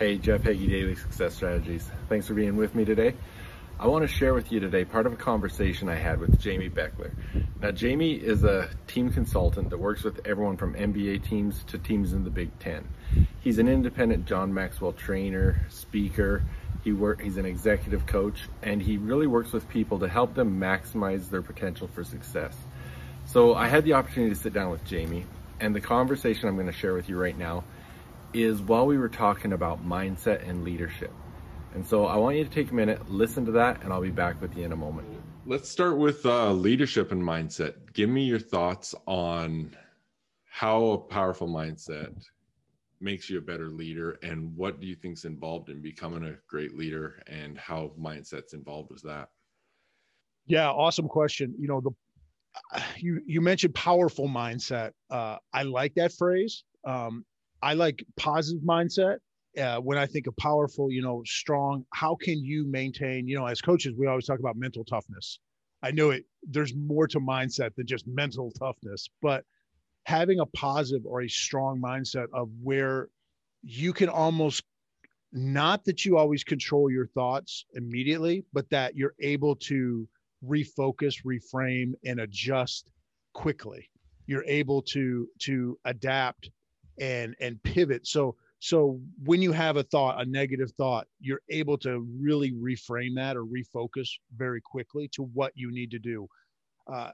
Jeff 0.00 0.40
Hagee 0.44 0.66
Daily 0.66 0.94
Success 0.94 1.34
Strategies. 1.34 1.90
Thanks 2.08 2.26
for 2.26 2.32
being 2.32 2.56
with 2.56 2.74
me 2.74 2.86
today. 2.86 3.14
I 3.78 3.86
want 3.86 4.00
to 4.00 4.08
share 4.08 4.32
with 4.32 4.50
you 4.50 4.58
today 4.58 4.82
part 4.86 5.04
of 5.04 5.12
a 5.12 5.16
conversation 5.16 5.90
I 5.90 5.94
had 5.96 6.20
with 6.20 6.40
Jamie 6.40 6.70
Bechler. 6.70 7.10
Now, 7.60 7.70
Jamie 7.70 8.14
is 8.14 8.42
a 8.42 8.70
team 8.86 9.10
consultant 9.10 9.68
that 9.68 9.76
works 9.76 10.02
with 10.02 10.26
everyone 10.26 10.56
from 10.56 10.72
NBA 10.72 11.28
teams 11.28 11.62
to 11.64 11.76
teams 11.76 12.14
in 12.14 12.24
the 12.24 12.30
Big 12.30 12.48
Ten. 12.60 12.88
He's 13.40 13.58
an 13.58 13.68
independent 13.68 14.24
John 14.24 14.54
Maxwell 14.54 14.92
trainer, 14.92 15.60
speaker. 15.68 16.44
He 16.82 16.92
work, 16.92 17.20
he's 17.20 17.36
an 17.36 17.44
executive 17.44 18.06
coach, 18.06 18.48
and 18.62 18.80
he 18.80 18.96
really 18.96 19.26
works 19.26 19.52
with 19.52 19.68
people 19.68 19.98
to 19.98 20.08
help 20.08 20.32
them 20.32 20.58
maximize 20.58 21.28
their 21.28 21.42
potential 21.42 21.88
for 21.88 22.04
success. 22.04 22.56
So 23.26 23.54
I 23.54 23.68
had 23.68 23.84
the 23.84 23.92
opportunity 23.92 24.34
to 24.34 24.40
sit 24.40 24.54
down 24.54 24.70
with 24.70 24.82
Jamie, 24.86 25.26
and 25.60 25.76
the 25.76 25.80
conversation 25.82 26.48
I'm 26.48 26.54
going 26.54 26.68
to 26.68 26.72
share 26.72 26.94
with 26.94 27.10
you 27.10 27.20
right 27.20 27.36
now 27.36 27.64
is 28.32 28.62
while 28.62 28.86
we 28.86 28.98
were 28.98 29.08
talking 29.08 29.52
about 29.52 29.86
mindset 29.86 30.48
and 30.48 30.64
leadership. 30.64 31.12
And 31.74 31.86
so 31.86 32.06
I 32.06 32.16
want 32.16 32.36
you 32.36 32.44
to 32.44 32.50
take 32.50 32.70
a 32.70 32.74
minute, 32.74 33.10
listen 33.10 33.44
to 33.46 33.52
that, 33.52 33.82
and 33.82 33.92
I'll 33.92 34.00
be 34.00 34.10
back 34.10 34.40
with 34.40 34.56
you 34.56 34.64
in 34.64 34.72
a 34.72 34.76
moment. 34.76 35.06
Let's 35.46 35.68
start 35.68 35.98
with 35.98 36.26
uh, 36.26 36.52
leadership 36.52 37.12
and 37.12 37.22
mindset. 37.22 37.92
Give 37.92 38.08
me 38.08 38.24
your 38.24 38.38
thoughts 38.38 38.94
on 39.06 39.74
how 40.50 40.84
a 40.86 40.98
powerful 40.98 41.48
mindset 41.48 42.12
makes 43.00 43.30
you 43.30 43.38
a 43.38 43.40
better 43.40 43.68
leader 43.68 44.18
and 44.22 44.54
what 44.56 44.80
do 44.80 44.86
you 44.86 44.94
think 44.94 45.16
is 45.16 45.24
involved 45.24 45.70
in 45.70 45.80
becoming 45.80 46.24
a 46.24 46.36
great 46.48 46.76
leader 46.76 47.22
and 47.26 47.56
how 47.56 47.92
mindset's 47.98 48.52
involved 48.52 48.90
with 48.90 49.02
that 49.02 49.30
yeah 50.46 50.68
awesome 50.68 51.08
question 51.08 51.54
you 51.58 51.66
know 51.66 51.80
the 51.80 52.82
you 52.98 53.22
you 53.24 53.40
mentioned 53.40 53.74
powerful 53.74 54.28
mindset 54.28 54.90
uh, 55.10 55.36
i 55.54 55.62
like 55.62 55.94
that 55.94 56.12
phrase 56.12 56.64
um, 56.84 57.24
i 57.62 57.74
like 57.74 58.04
positive 58.16 58.62
mindset 58.62 59.18
uh, 59.58 59.78
when 59.78 59.98
I 59.98 60.06
think 60.06 60.26
of 60.26 60.36
powerful, 60.36 60.90
you 60.90 61.02
know, 61.02 61.22
strong, 61.26 61.84
how 61.92 62.14
can 62.14 62.38
you 62.38 62.66
maintain, 62.66 63.26
you 63.26 63.36
know, 63.36 63.46
as 63.46 63.60
coaches, 63.60 63.94
we 63.98 64.06
always 64.06 64.26
talk 64.26 64.38
about 64.38 64.56
mental 64.56 64.84
toughness. 64.84 65.40
I 65.82 65.90
know 65.90 66.10
it, 66.10 66.24
there's 66.42 66.74
more 66.74 67.06
to 67.08 67.20
mindset 67.20 67.74
than 67.74 67.86
just 67.86 68.06
mental 68.06 68.52
toughness, 68.52 69.08
but 69.20 69.44
having 70.04 70.40
a 70.40 70.46
positive 70.46 71.04
or 71.04 71.22
a 71.22 71.28
strong 71.28 71.80
mindset 71.80 72.26
of 72.32 72.48
where 72.62 73.08
you 73.62 73.92
can 73.92 74.08
almost 74.08 74.62
not 75.32 75.84
that 75.84 76.04
you 76.04 76.16
always 76.16 76.42
control 76.42 76.90
your 76.90 77.06
thoughts 77.06 77.64
immediately, 77.74 78.44
but 78.52 78.68
that 78.70 78.96
you're 78.96 79.14
able 79.20 79.54
to 79.54 80.08
refocus, 80.44 81.24
reframe, 81.24 81.92
and 82.04 82.20
adjust 82.20 82.90
quickly. 83.32 83.88
You're 84.26 84.44
able 84.44 84.82
to 84.82 85.28
to 85.40 85.78
adapt 85.84 86.50
and 87.00 87.34
and 87.40 87.60
pivot. 87.62 88.06
So 88.06 88.36
so 88.60 89.00
when 89.24 89.40
you 89.40 89.52
have 89.52 89.78
a 89.78 89.82
thought, 89.82 90.20
a 90.20 90.24
negative 90.26 90.70
thought, 90.72 91.06
you're 91.18 91.40
able 91.48 91.78
to 91.78 92.06
really 92.20 92.52
reframe 92.52 93.16
that 93.16 93.36
or 93.36 93.44
refocus 93.44 94.08
very 94.36 94.60
quickly 94.60 95.08
to 95.14 95.22
what 95.22 95.52
you 95.54 95.72
need 95.72 95.90
to 95.92 95.98
do. 95.98 96.28
Uh, 96.86 97.10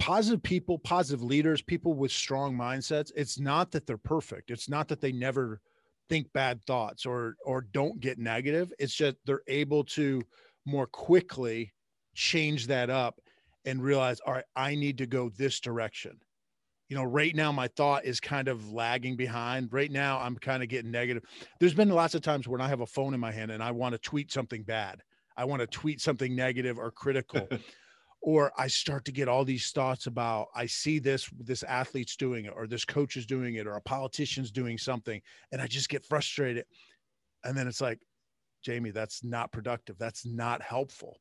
positive 0.00 0.42
people, 0.42 0.78
positive 0.78 1.22
leaders, 1.22 1.62
people 1.62 1.94
with 1.94 2.10
strong 2.10 2.56
mindsets, 2.56 3.12
it's 3.14 3.38
not 3.38 3.70
that 3.70 3.86
they're 3.86 3.96
perfect. 3.96 4.50
It's 4.50 4.68
not 4.68 4.88
that 4.88 5.00
they 5.00 5.12
never 5.12 5.60
think 6.08 6.32
bad 6.32 6.64
thoughts 6.64 7.06
or 7.06 7.36
or 7.44 7.62
don't 7.72 8.00
get 8.00 8.18
negative. 8.18 8.72
It's 8.80 8.94
just 8.94 9.16
they're 9.24 9.42
able 9.46 9.84
to 9.84 10.22
more 10.66 10.86
quickly 10.88 11.72
change 12.14 12.66
that 12.66 12.90
up 12.90 13.20
and 13.64 13.82
realize, 13.82 14.18
all 14.20 14.32
right, 14.34 14.44
I 14.56 14.74
need 14.74 14.98
to 14.98 15.06
go 15.06 15.28
this 15.28 15.60
direction 15.60 16.18
you 16.88 16.96
know, 16.96 17.04
right 17.04 17.34
now 17.34 17.52
my 17.52 17.68
thought 17.68 18.04
is 18.04 18.18
kind 18.18 18.48
of 18.48 18.72
lagging 18.72 19.14
behind. 19.14 19.72
Right 19.72 19.90
now 19.90 20.18
I'm 20.18 20.36
kind 20.36 20.62
of 20.62 20.68
getting 20.68 20.90
negative. 20.90 21.22
There's 21.60 21.74
been 21.74 21.90
lots 21.90 22.14
of 22.14 22.22
times 22.22 22.48
when 22.48 22.60
I 22.60 22.68
have 22.68 22.80
a 22.80 22.86
phone 22.86 23.14
in 23.14 23.20
my 23.20 23.30
hand 23.30 23.50
and 23.50 23.62
I 23.62 23.70
want 23.72 23.92
to 23.92 23.98
tweet 23.98 24.32
something 24.32 24.62
bad. 24.62 25.02
I 25.36 25.44
want 25.44 25.60
to 25.60 25.66
tweet 25.66 26.00
something 26.00 26.34
negative 26.34 26.78
or 26.78 26.90
critical. 26.90 27.46
or 28.22 28.52
I 28.58 28.66
start 28.66 29.04
to 29.04 29.12
get 29.12 29.28
all 29.28 29.44
these 29.44 29.70
thoughts 29.70 30.06
about 30.06 30.48
I 30.52 30.66
see 30.66 30.98
this 30.98 31.30
this 31.38 31.62
athlete's 31.62 32.16
doing 32.16 32.46
it 32.46 32.52
or 32.56 32.66
this 32.66 32.84
coach 32.84 33.16
is 33.16 33.26
doing 33.26 33.54
it 33.54 33.66
or 33.66 33.76
a 33.76 33.80
politician's 33.80 34.50
doing 34.50 34.76
something 34.76 35.20
and 35.52 35.62
I 35.62 35.68
just 35.68 35.88
get 35.88 36.04
frustrated. 36.04 36.64
And 37.44 37.56
then 37.56 37.68
it's 37.68 37.80
like, 37.80 38.00
Jamie, 38.64 38.90
that's 38.90 39.22
not 39.22 39.52
productive. 39.52 39.96
That's 39.98 40.26
not 40.26 40.62
helpful 40.62 41.18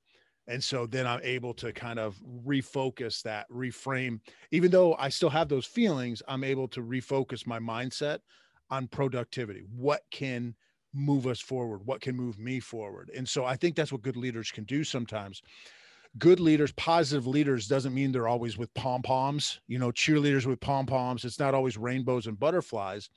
and 0.47 0.63
so 0.63 0.85
then 0.85 1.05
i'm 1.05 1.21
able 1.23 1.53
to 1.53 1.71
kind 1.73 1.99
of 1.99 2.19
refocus 2.45 3.21
that 3.21 3.49
reframe 3.49 4.19
even 4.51 4.71
though 4.71 4.95
i 4.95 5.09
still 5.09 5.29
have 5.29 5.49
those 5.49 5.65
feelings 5.65 6.21
i'm 6.27 6.43
able 6.43 6.67
to 6.67 6.81
refocus 6.81 7.45
my 7.45 7.59
mindset 7.59 8.19
on 8.69 8.87
productivity. 8.87 9.63
What 9.75 10.01
can 10.11 10.55
move 10.93 11.27
us 11.27 11.39
forward? 11.39 11.81
What 11.85 12.01
can 12.01 12.15
move 12.15 12.39
me 12.39 12.59
forward? 12.59 13.11
And 13.15 13.27
so 13.27 13.45
i 13.45 13.55
think 13.55 13.75
that's 13.75 13.91
what 13.91 14.01
good 14.01 14.17
leaders 14.17 14.51
can 14.51 14.63
do 14.63 14.83
sometimes. 14.83 15.41
Good 16.17 16.39
leaders 16.39 16.71
positive 16.73 17.27
leaders 17.27 17.67
doesn't 17.67 17.93
mean 17.93 18.11
they're 18.11 18.27
always 18.27 18.57
with 18.57 18.73
pom 18.73 19.01
poms 19.01 19.59
you 19.67 19.79
know 19.79 19.91
cheerleaders 19.91 20.45
with 20.45 20.59
pom 20.59 20.85
poms 20.85 21.25
it's 21.25 21.39
not 21.39 21.53
always 21.53 21.77
rainbows 21.77 22.27
and 22.27 22.39
butterflies. 22.39 23.09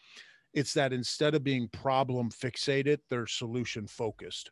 It's 0.52 0.74
that 0.74 0.92
instead 0.92 1.34
of 1.34 1.44
being 1.44 1.68
problem 1.68 2.30
fixated 2.30 2.98
they're 3.08 3.26
solution 3.26 3.86
focused 3.86 4.50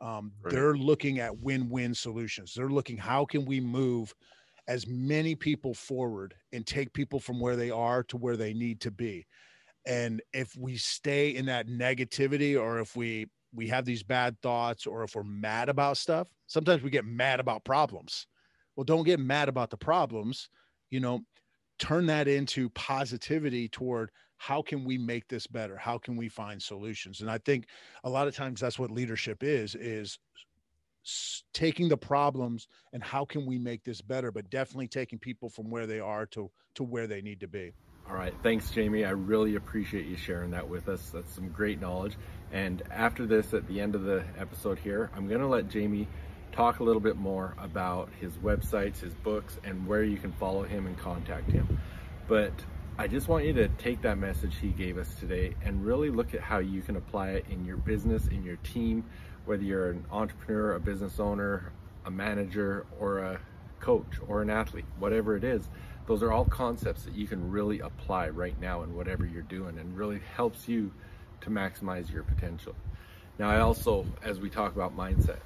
um, 0.00 0.32
right. 0.42 0.52
They're 0.52 0.74
looking 0.74 1.20
at 1.20 1.38
win-win 1.38 1.94
solutions. 1.94 2.52
They're 2.54 2.68
looking 2.68 2.96
how 2.96 3.24
can 3.24 3.44
we 3.44 3.60
move 3.60 4.14
as 4.66 4.86
many 4.86 5.34
people 5.34 5.74
forward 5.74 6.34
and 6.52 6.66
take 6.66 6.92
people 6.92 7.20
from 7.20 7.38
where 7.38 7.56
they 7.56 7.70
are 7.70 8.02
to 8.04 8.16
where 8.16 8.36
they 8.36 8.54
need 8.54 8.80
to 8.80 8.90
be. 8.90 9.26
And 9.86 10.22
if 10.32 10.56
we 10.56 10.76
stay 10.76 11.30
in 11.34 11.46
that 11.46 11.68
negativity, 11.68 12.60
or 12.60 12.80
if 12.80 12.96
we 12.96 13.26
we 13.54 13.68
have 13.68 13.84
these 13.84 14.02
bad 14.02 14.40
thoughts, 14.40 14.86
or 14.86 15.04
if 15.04 15.14
we're 15.14 15.22
mad 15.22 15.68
about 15.68 15.96
stuff, 15.96 16.28
sometimes 16.46 16.82
we 16.82 16.90
get 16.90 17.04
mad 17.04 17.38
about 17.38 17.64
problems. 17.64 18.26
Well, 18.74 18.84
don't 18.84 19.04
get 19.04 19.20
mad 19.20 19.48
about 19.48 19.70
the 19.70 19.76
problems. 19.76 20.48
You 20.90 21.00
know, 21.00 21.20
turn 21.78 22.06
that 22.06 22.26
into 22.26 22.70
positivity 22.70 23.68
toward 23.68 24.10
how 24.46 24.60
can 24.60 24.84
we 24.84 24.98
make 24.98 25.26
this 25.26 25.46
better? 25.46 25.74
How 25.74 25.96
can 25.96 26.16
we 26.16 26.28
find 26.28 26.62
solutions? 26.62 27.22
And 27.22 27.30
i 27.30 27.38
think 27.38 27.66
a 28.04 28.10
lot 28.10 28.28
of 28.28 28.36
times 28.36 28.60
that's 28.60 28.78
what 28.78 28.90
leadership 28.90 29.42
is 29.42 29.74
is 29.74 30.18
taking 31.54 31.88
the 31.88 31.96
problems 31.96 32.68
and 32.92 33.02
how 33.02 33.24
can 33.24 33.46
we 33.46 33.58
make 33.58 33.84
this 33.84 34.02
better 34.02 34.30
but 34.30 34.50
definitely 34.50 34.88
taking 34.88 35.18
people 35.18 35.48
from 35.48 35.70
where 35.70 35.86
they 35.86 36.00
are 36.00 36.26
to 36.26 36.50
to 36.74 36.82
where 36.82 37.06
they 37.06 37.22
need 37.22 37.40
to 37.40 37.48
be. 37.48 37.72
All 38.06 38.14
right. 38.14 38.34
Thanks 38.42 38.70
jamie. 38.70 39.06
I 39.06 39.10
really 39.12 39.54
appreciate 39.54 40.04
you 40.04 40.16
sharing 40.16 40.50
that 40.50 40.68
with 40.68 40.90
us. 40.90 41.08
That's 41.08 41.34
some 41.34 41.48
great 41.48 41.80
knowledge. 41.80 42.16
And 42.52 42.82
after 42.90 43.24
this 43.24 43.54
at 43.54 43.66
the 43.66 43.80
end 43.80 43.94
of 43.94 44.02
the 44.02 44.24
episode 44.36 44.78
here 44.78 45.10
i'm 45.16 45.26
going 45.26 45.40
to 45.40 45.46
let 45.46 45.68
jamie 45.70 46.06
talk 46.52 46.80
a 46.80 46.84
little 46.84 47.00
bit 47.00 47.16
more 47.16 47.54
about 47.58 48.10
his 48.20 48.34
websites 48.48 49.00
his 49.00 49.14
books 49.14 49.58
and 49.64 49.86
where 49.86 50.04
you 50.04 50.18
can 50.18 50.32
follow 50.32 50.64
him 50.64 50.86
and 50.86 50.98
contact 50.98 51.50
him. 51.50 51.80
But 52.28 52.52
I 52.96 53.08
just 53.08 53.26
want 53.26 53.44
you 53.44 53.52
to 53.54 53.66
take 53.66 54.02
that 54.02 54.18
message 54.18 54.58
he 54.60 54.68
gave 54.68 54.98
us 54.98 55.12
today 55.16 55.56
and 55.64 55.84
really 55.84 56.10
look 56.10 56.32
at 56.32 56.40
how 56.40 56.58
you 56.58 56.80
can 56.80 56.94
apply 56.94 57.30
it 57.30 57.44
in 57.50 57.64
your 57.64 57.76
business, 57.76 58.28
in 58.28 58.44
your 58.44 58.54
team, 58.58 59.04
whether 59.46 59.64
you're 59.64 59.90
an 59.90 60.04
entrepreneur, 60.12 60.74
a 60.74 60.80
business 60.80 61.18
owner, 61.18 61.72
a 62.06 62.10
manager, 62.12 62.86
or 63.00 63.18
a 63.18 63.40
coach 63.80 64.20
or 64.28 64.42
an 64.42 64.50
athlete, 64.50 64.84
whatever 65.00 65.36
it 65.36 65.42
is. 65.42 65.68
Those 66.06 66.22
are 66.22 66.30
all 66.30 66.44
concepts 66.44 67.02
that 67.02 67.16
you 67.16 67.26
can 67.26 67.50
really 67.50 67.80
apply 67.80 68.28
right 68.28 68.54
now 68.60 68.84
in 68.84 68.94
whatever 68.94 69.26
you're 69.26 69.42
doing 69.42 69.76
and 69.76 69.96
really 69.96 70.20
helps 70.36 70.68
you 70.68 70.92
to 71.40 71.50
maximize 71.50 72.12
your 72.12 72.22
potential. 72.22 72.76
Now, 73.40 73.50
I 73.50 73.58
also, 73.58 74.06
as 74.22 74.38
we 74.38 74.50
talk 74.50 74.76
about 74.76 74.96
mindset, 74.96 75.40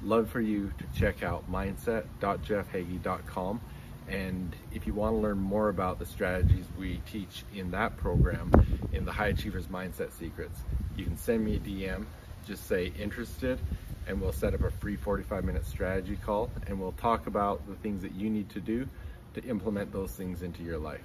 love 0.00 0.30
for 0.30 0.40
you 0.40 0.72
to 0.78 0.86
check 0.98 1.22
out 1.22 1.52
mindset.jeffhagee.com 1.52 3.60
and 4.08 4.54
if 4.72 4.86
you 4.86 4.94
want 4.94 5.14
to 5.14 5.18
learn 5.18 5.38
more 5.38 5.68
about 5.68 5.98
the 5.98 6.06
strategies 6.06 6.66
we 6.78 7.00
teach 7.10 7.44
in 7.54 7.70
that 7.70 7.96
program, 7.96 8.50
in 8.92 9.04
the 9.04 9.12
High 9.12 9.28
Achievers 9.28 9.66
Mindset 9.66 10.12
Secrets, 10.12 10.58
you 10.96 11.04
can 11.04 11.16
send 11.16 11.44
me 11.44 11.56
a 11.56 11.60
DM, 11.60 12.04
just 12.46 12.66
say 12.66 12.92
interested, 12.98 13.58
and 14.06 14.20
we'll 14.20 14.32
set 14.32 14.54
up 14.54 14.62
a 14.62 14.70
free 14.70 14.96
45 14.96 15.44
minute 15.44 15.64
strategy 15.66 16.16
call 16.16 16.50
and 16.66 16.78
we'll 16.78 16.92
talk 16.92 17.26
about 17.26 17.66
the 17.66 17.74
things 17.76 18.02
that 18.02 18.14
you 18.14 18.28
need 18.28 18.50
to 18.50 18.60
do 18.60 18.86
to 19.34 19.42
implement 19.44 19.92
those 19.92 20.10
things 20.12 20.42
into 20.42 20.62
your 20.62 20.78
life. 20.78 21.04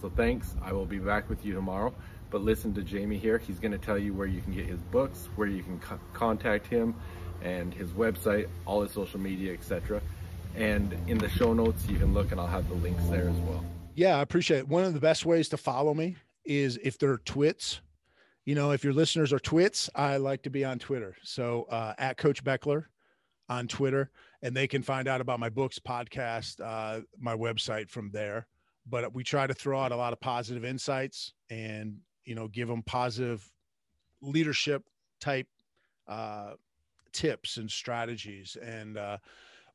So 0.00 0.08
thanks. 0.08 0.54
I 0.62 0.72
will 0.72 0.86
be 0.86 0.98
back 0.98 1.28
with 1.28 1.44
you 1.44 1.54
tomorrow. 1.54 1.94
But 2.30 2.42
listen 2.42 2.74
to 2.74 2.82
Jamie 2.82 3.18
here. 3.18 3.38
He's 3.38 3.58
going 3.58 3.72
to 3.72 3.78
tell 3.78 3.98
you 3.98 4.12
where 4.12 4.26
you 4.26 4.40
can 4.40 4.52
get 4.52 4.66
his 4.66 4.80
books, 4.80 5.28
where 5.36 5.48
you 5.48 5.62
can 5.62 5.78
co 5.80 5.98
contact 6.12 6.66
him, 6.66 6.94
and 7.42 7.72
his 7.72 7.90
website, 7.90 8.48
all 8.66 8.82
his 8.82 8.92
social 8.92 9.18
media, 9.18 9.54
etc. 9.54 10.02
And 10.56 10.96
in 11.06 11.18
the 11.18 11.28
show 11.28 11.52
notes, 11.52 11.86
you 11.88 11.98
can 11.98 12.12
look 12.14 12.32
and 12.32 12.40
I'll 12.40 12.46
have 12.46 12.68
the 12.68 12.74
links 12.74 13.04
there 13.04 13.28
as 13.28 13.36
well. 13.36 13.64
Yeah, 13.94 14.16
I 14.16 14.22
appreciate 14.22 14.58
it. 14.58 14.68
One 14.68 14.84
of 14.84 14.94
the 14.94 15.00
best 15.00 15.26
ways 15.26 15.48
to 15.50 15.56
follow 15.56 15.94
me 15.94 16.16
is 16.44 16.78
if 16.82 16.98
they're 16.98 17.18
twits. 17.18 17.80
You 18.44 18.54
know, 18.54 18.70
if 18.70 18.82
your 18.82 18.94
listeners 18.94 19.32
are 19.32 19.38
twits, 19.38 19.90
I 19.94 20.16
like 20.16 20.42
to 20.44 20.50
be 20.50 20.64
on 20.64 20.78
Twitter. 20.78 21.16
So 21.22 21.66
uh, 21.70 21.94
at 21.98 22.16
Coach 22.16 22.42
Bechler 22.42 22.84
on 23.48 23.68
Twitter, 23.68 24.10
and 24.42 24.56
they 24.56 24.66
can 24.66 24.82
find 24.82 25.08
out 25.08 25.20
about 25.20 25.40
my 25.40 25.48
books, 25.48 25.78
podcast, 25.78 26.60
uh, 26.64 27.02
my 27.18 27.34
website 27.36 27.90
from 27.90 28.10
there. 28.10 28.46
But 28.86 29.14
we 29.14 29.22
try 29.24 29.46
to 29.46 29.54
throw 29.54 29.78
out 29.80 29.92
a 29.92 29.96
lot 29.96 30.12
of 30.12 30.20
positive 30.20 30.64
insights 30.64 31.34
and 31.50 31.98
you 32.24 32.34
know 32.34 32.48
give 32.48 32.68
them 32.68 32.82
positive 32.82 33.46
leadership 34.22 34.84
type 35.20 35.46
uh, 36.06 36.52
tips 37.12 37.56
and 37.56 37.70
strategies, 37.70 38.56
and 38.62 38.96
uh, 38.96 39.18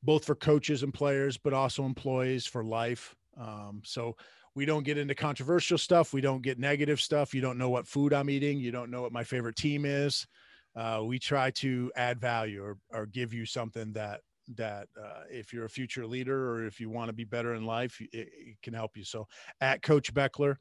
both 0.04 0.26
for 0.26 0.36
coaches 0.36 0.84
and 0.84 0.94
players, 0.94 1.38
but 1.38 1.54
also 1.54 1.86
employees 1.86 2.46
for 2.46 2.64
life. 2.64 3.16
Um, 3.40 3.82
so 3.84 4.16
we 4.56 4.66
don't 4.66 4.84
get 4.84 4.98
into 4.98 5.16
controversial 5.16 5.78
stuff. 5.78 6.14
We 6.14 6.22
don't 6.22 6.44
get 6.44 6.60
negative 6.60 7.02
stuff. 7.02 7.34
You 7.34 7.42
don't 7.42 7.58
know 7.58 7.70
what 7.70 7.88
food 7.88 8.14
I'm 8.14 8.30
eating. 8.30 8.60
You 8.60 8.72
don't 8.72 8.92
know 8.92 9.02
what 9.02 9.12
my 9.12 9.24
favorite 9.24 9.56
team 9.56 9.86
is. 9.86 10.28
Uh, 10.76 11.02
we 11.04 11.20
try 11.20 11.52
to 11.52 11.92
add 11.96 12.20
value 12.20 12.64
or, 12.64 12.78
or 12.92 13.06
give 13.06 13.34
you 13.34 13.46
something 13.46 13.94
that 13.94 14.22
that 14.56 14.88
uh, 15.02 15.22
if 15.30 15.54
you're 15.54 15.66
a 15.66 15.70
future 15.70 16.06
leader 16.06 16.52
or 16.52 16.66
if 16.66 16.80
you 16.80 16.90
want 16.90 17.08
to 17.08 17.14
be 17.14 17.24
better 17.24 17.54
in 17.54 17.66
life, 17.66 17.98
it, 18.02 18.10
it, 18.12 18.58
can 18.62 18.74
help 18.74 18.98
you. 18.98 19.04
So 19.06 19.26
at 19.62 19.82
Coach 19.82 20.14
Bechler, 20.14 20.58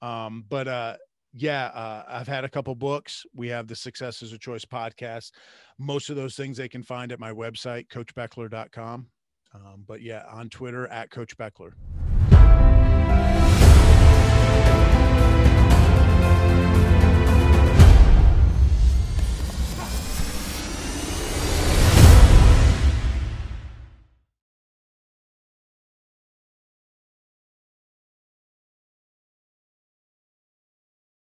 um, 0.00 0.44
but 0.48 0.66
uh, 0.66 0.96
yeah, 1.38 1.66
uh, 1.66 2.02
I've 2.08 2.28
had 2.28 2.44
a 2.44 2.48
couple 2.48 2.74
books. 2.74 3.26
We 3.34 3.48
have 3.48 3.68
the 3.68 3.76
Success 3.76 4.22
is 4.22 4.32
a 4.32 4.38
Choice 4.38 4.64
podcast. 4.64 5.32
Most 5.78 6.08
of 6.08 6.16
those 6.16 6.34
things 6.34 6.56
they 6.56 6.68
can 6.68 6.82
find 6.82 7.12
at 7.12 7.20
my 7.20 7.30
website, 7.30 7.88
coachbechler.com. 7.88 9.06
Um, 9.54 9.84
but 9.86 10.00
yeah, 10.00 10.24
on 10.30 10.48
Twitter 10.48 10.86
at 10.88 11.10
Coach 11.10 11.36
Bechler. 11.36 11.72